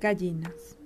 Gallinas. 0.00 0.76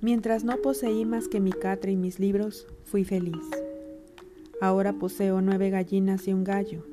Mientras 0.00 0.44
no 0.44 0.56
poseí 0.58 1.04
más 1.04 1.28
que 1.28 1.40
mi 1.40 1.52
catre 1.52 1.92
y 1.92 1.96
mis 1.96 2.18
libros, 2.18 2.66
fui 2.84 3.04
feliz. 3.04 3.48
Ahora 4.60 4.92
poseo 4.92 5.40
nueve 5.40 5.70
gallinas 5.70 6.26
y 6.28 6.32
un 6.32 6.44
gallo, 6.44 6.84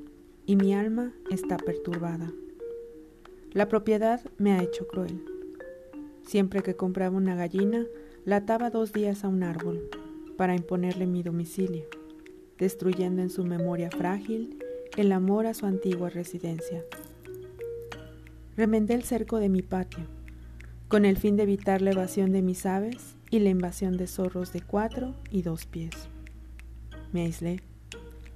y 0.45 0.55
mi 0.55 0.73
alma 0.73 1.13
está 1.29 1.57
perturbada. 1.57 2.31
La 3.51 3.67
propiedad 3.67 4.21
me 4.37 4.53
ha 4.53 4.63
hecho 4.63 4.87
cruel. 4.87 5.23
Siempre 6.23 6.61
que 6.61 6.75
compraba 6.75 7.17
una 7.17 7.35
gallina, 7.35 7.85
la 8.25 8.37
ataba 8.37 8.69
dos 8.69 8.93
días 8.93 9.23
a 9.23 9.27
un 9.27 9.43
árbol 9.43 9.89
para 10.37 10.55
imponerle 10.55 11.07
mi 11.07 11.23
domicilio, 11.23 11.85
destruyendo 12.57 13.21
en 13.21 13.29
su 13.29 13.43
memoria 13.43 13.89
frágil 13.89 14.57
el 14.97 15.11
amor 15.11 15.47
a 15.47 15.53
su 15.53 15.65
antigua 15.65 16.09
residencia. 16.09 16.83
Remendé 18.55 18.93
el 18.93 19.03
cerco 19.03 19.37
de 19.37 19.49
mi 19.49 19.61
patio 19.61 20.18
con 20.89 21.05
el 21.05 21.17
fin 21.17 21.37
de 21.37 21.43
evitar 21.43 21.83
la 21.83 21.91
evasión 21.91 22.31
de 22.31 22.41
mis 22.41 22.65
aves 22.65 23.15
y 23.29 23.37
la 23.39 23.49
invasión 23.49 23.95
de 23.95 24.07
zorros 24.07 24.51
de 24.51 24.61
cuatro 24.61 25.13
y 25.29 25.43
dos 25.43 25.67
pies. 25.67 25.91
Me 27.13 27.21
aislé, 27.21 27.61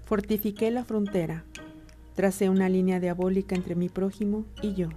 fortifiqué 0.06 0.70
la 0.70 0.86
frontera, 0.86 1.46
tracé 2.14 2.50
una 2.50 2.70
línea 2.70 3.00
diabólica 3.00 3.56
entre 3.56 3.76
mi 3.76 3.90
prójimo 3.90 4.46
y 4.62 4.76
yo. 4.76 4.90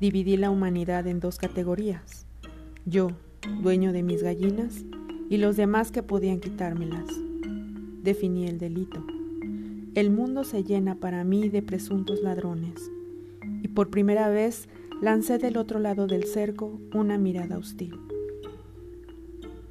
Dividí 0.00 0.38
la 0.38 0.48
humanidad 0.48 1.06
en 1.06 1.20
dos 1.20 1.36
categorías, 1.36 2.26
yo, 2.86 3.08
dueño 3.60 3.92
de 3.92 4.02
mis 4.02 4.22
gallinas, 4.22 4.86
y 5.28 5.36
los 5.36 5.58
demás 5.58 5.92
que 5.92 6.02
podían 6.02 6.40
quitármelas. 6.40 7.04
Definí 8.02 8.46
el 8.46 8.58
delito. 8.58 9.04
El 9.94 10.10
mundo 10.10 10.44
se 10.44 10.64
llena 10.64 10.94
para 10.94 11.22
mí 11.22 11.50
de 11.50 11.60
presuntos 11.60 12.22
ladrones, 12.22 12.90
y 13.62 13.68
por 13.68 13.90
primera 13.90 14.30
vez 14.30 14.70
lancé 15.00 15.38
del 15.38 15.56
otro 15.56 15.78
lado 15.78 16.06
del 16.06 16.24
cerco 16.24 16.78
una 16.92 17.16
mirada 17.16 17.56
hostil. 17.56 17.98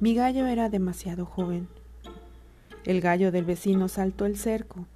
Mi 0.00 0.14
gallo 0.14 0.46
era 0.46 0.68
demasiado 0.68 1.24
joven. 1.24 1.68
El 2.84 3.00
gallo 3.00 3.30
del 3.30 3.44
vecino 3.44 3.86
saltó 3.86 4.26
el 4.26 4.36
cerco 4.36 4.86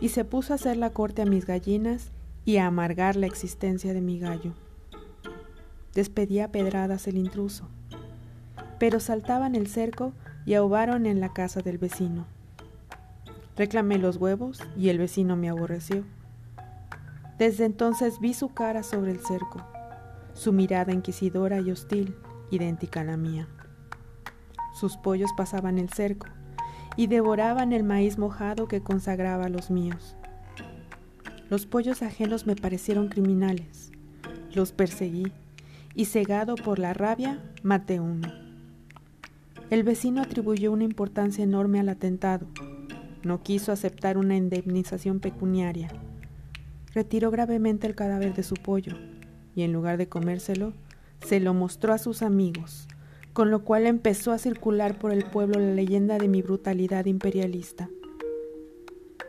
y 0.00 0.08
se 0.08 0.24
puso 0.24 0.54
a 0.54 0.56
hacer 0.56 0.78
la 0.78 0.90
corte 0.90 1.20
a 1.20 1.26
mis 1.26 1.44
gallinas 1.44 2.12
y 2.46 2.56
a 2.56 2.66
amargar 2.66 3.16
la 3.16 3.26
existencia 3.26 3.92
de 3.92 4.00
mi 4.00 4.18
gallo. 4.18 4.54
Despedía 5.92 6.50
pedradas 6.50 7.06
el 7.06 7.18
intruso, 7.18 7.68
pero 8.78 9.00
saltaban 9.00 9.54
el 9.54 9.66
cerco 9.66 10.14
y 10.46 10.54
ahogaron 10.54 11.04
en 11.04 11.20
la 11.20 11.34
casa 11.34 11.60
del 11.60 11.76
vecino. 11.76 12.26
Reclamé 13.54 13.98
los 13.98 14.16
huevos 14.16 14.60
y 14.78 14.88
el 14.88 14.98
vecino 14.98 15.36
me 15.36 15.50
aborreció. 15.50 16.04
Desde 17.38 17.66
entonces 17.66 18.18
vi 18.20 18.32
su 18.32 18.54
cara 18.54 18.82
sobre 18.82 19.12
el 19.12 19.20
cerco 19.20 19.73
su 20.34 20.52
mirada 20.52 20.92
inquisidora 20.92 21.60
y 21.60 21.70
hostil, 21.70 22.16
idéntica 22.50 23.00
a 23.00 23.04
la 23.04 23.16
mía. 23.16 23.48
Sus 24.74 24.96
pollos 24.96 25.30
pasaban 25.36 25.78
el 25.78 25.88
cerco 25.88 26.26
y 26.96 27.06
devoraban 27.06 27.72
el 27.72 27.84
maíz 27.84 28.18
mojado 28.18 28.68
que 28.68 28.82
consagraba 28.82 29.46
a 29.46 29.48
los 29.48 29.70
míos. 29.70 30.16
Los 31.48 31.66
pollos 31.66 32.02
ajenos 32.02 32.46
me 32.46 32.56
parecieron 32.56 33.08
criminales. 33.08 33.92
Los 34.52 34.72
perseguí 34.72 35.32
y 35.94 36.06
cegado 36.06 36.56
por 36.56 36.78
la 36.78 36.92
rabia, 36.92 37.40
maté 37.62 38.00
uno. 38.00 38.28
El 39.70 39.84
vecino 39.84 40.22
atribuyó 40.22 40.72
una 40.72 40.84
importancia 40.84 41.44
enorme 41.44 41.80
al 41.80 41.88
atentado. 41.88 42.46
No 43.22 43.42
quiso 43.42 43.72
aceptar 43.72 44.18
una 44.18 44.36
indemnización 44.36 45.20
pecuniaria. 45.20 45.88
Retiró 46.92 47.30
gravemente 47.30 47.86
el 47.86 47.94
cadáver 47.94 48.34
de 48.34 48.42
su 48.42 48.54
pollo 48.54 48.96
y 49.54 49.62
en 49.62 49.72
lugar 49.72 49.96
de 49.98 50.08
comérselo, 50.08 50.72
se 51.24 51.40
lo 51.40 51.54
mostró 51.54 51.92
a 51.92 51.98
sus 51.98 52.22
amigos, 52.22 52.86
con 53.32 53.50
lo 53.50 53.64
cual 53.64 53.86
empezó 53.86 54.32
a 54.32 54.38
circular 54.38 54.98
por 54.98 55.12
el 55.12 55.24
pueblo 55.24 55.58
la 55.58 55.72
leyenda 55.72 56.18
de 56.18 56.28
mi 56.28 56.42
brutalidad 56.42 57.06
imperialista. 57.06 57.88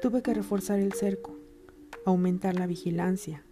Tuve 0.02 0.22
que 0.22 0.34
reforzar 0.34 0.80
el 0.80 0.94
cerco, 0.94 1.36
aumentar 2.06 2.56
la 2.56 2.68
vigilancia, 2.68 3.44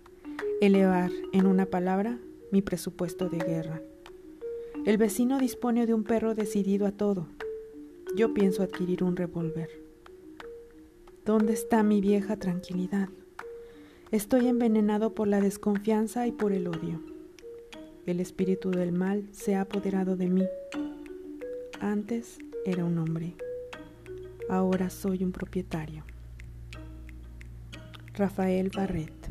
elevar, 0.62 1.12
en 1.32 1.46
una 1.46 1.66
palabra, 1.66 2.20
mi 2.52 2.62
presupuesto 2.62 3.30
de 3.30 3.40
guerra. 3.40 3.82
El 4.86 4.98
vecino 4.98 5.40
dispone 5.40 5.86
de 5.86 5.94
un 5.94 6.04
perro 6.04 6.36
decidido 6.36 6.86
a 6.86 6.92
todo. 6.92 7.28
Yo 8.16 8.34
pienso 8.34 8.62
adquirir 8.62 9.04
un 9.04 9.16
revólver. 9.16 9.70
¿Dónde 11.26 11.54
está 11.54 11.84
mi 11.84 12.02
vieja 12.02 12.38
tranquilidad? 12.38 13.10
Estoy 14.14 14.46
envenenado 14.46 15.16
por 15.16 15.28
la 15.28 15.42
desconfianza 15.42 16.28
y 16.28 16.32
por 16.32 16.54
el 16.54 16.68
odio. 16.68 17.02
El 18.06 18.20
espíritu 18.20 18.70
del 18.70 18.92
mal 18.92 19.28
se 19.32 19.56
ha 19.56 19.62
apoderado 19.62 20.16
de 20.16 20.28
mí. 20.28 20.46
Antes 21.80 22.38
era 22.64 22.86
un 22.86 23.00
hombre, 23.00 23.34
ahora 24.50 24.92
soy 24.92 25.24
un 25.24 25.32
propietario. 25.32 26.04
Rafael 28.14 28.70
Barret 28.70 29.23